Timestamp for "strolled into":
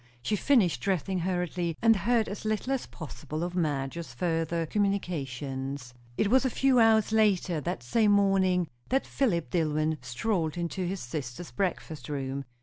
10.01-10.87